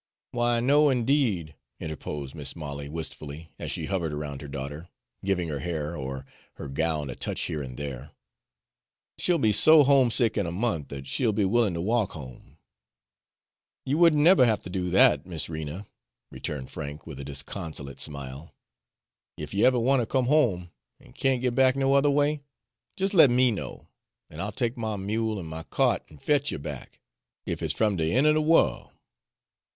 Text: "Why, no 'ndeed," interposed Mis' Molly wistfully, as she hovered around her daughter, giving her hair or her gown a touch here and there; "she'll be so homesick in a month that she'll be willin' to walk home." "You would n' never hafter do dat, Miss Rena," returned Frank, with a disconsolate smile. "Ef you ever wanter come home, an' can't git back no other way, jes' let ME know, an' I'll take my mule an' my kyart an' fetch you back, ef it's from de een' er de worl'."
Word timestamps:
"Why, 0.31 0.59
no 0.61 0.85
'ndeed," 0.89 1.53
interposed 1.79 2.33
Mis' 2.33 2.55
Molly 2.55 2.89
wistfully, 2.89 3.51
as 3.59 3.71
she 3.71 3.85
hovered 3.85 4.13
around 4.13 4.41
her 4.41 4.47
daughter, 4.47 4.89
giving 5.23 5.47
her 5.49 5.59
hair 5.59 5.95
or 5.95 6.25
her 6.55 6.67
gown 6.67 7.11
a 7.11 7.15
touch 7.15 7.41
here 7.41 7.61
and 7.61 7.77
there; 7.77 8.09
"she'll 9.19 9.37
be 9.37 9.51
so 9.51 9.83
homesick 9.83 10.39
in 10.39 10.47
a 10.47 10.51
month 10.51 10.87
that 10.87 11.05
she'll 11.05 11.33
be 11.33 11.45
willin' 11.45 11.75
to 11.75 11.81
walk 11.81 12.13
home." 12.13 12.57
"You 13.85 13.99
would 13.99 14.15
n' 14.15 14.23
never 14.23 14.43
hafter 14.43 14.71
do 14.71 14.89
dat, 14.89 15.27
Miss 15.27 15.49
Rena," 15.49 15.85
returned 16.31 16.71
Frank, 16.71 17.05
with 17.05 17.19
a 17.19 17.23
disconsolate 17.23 17.99
smile. 17.99 18.55
"Ef 19.37 19.53
you 19.53 19.67
ever 19.67 19.77
wanter 19.77 20.07
come 20.07 20.25
home, 20.25 20.71
an' 20.99 21.13
can't 21.13 21.43
git 21.43 21.53
back 21.53 21.75
no 21.75 21.93
other 21.93 22.09
way, 22.09 22.41
jes' 22.97 23.13
let 23.13 23.29
ME 23.29 23.51
know, 23.51 23.87
an' 24.31 24.39
I'll 24.39 24.51
take 24.51 24.75
my 24.77 24.95
mule 24.95 25.37
an' 25.37 25.45
my 25.45 25.61
kyart 25.61 26.01
an' 26.09 26.17
fetch 26.17 26.49
you 26.51 26.57
back, 26.57 26.99
ef 27.45 27.61
it's 27.61 27.71
from 27.71 27.97
de 27.97 28.11
een' 28.15 28.25
er 28.25 28.33
de 28.33 28.41
worl'." 28.41 28.91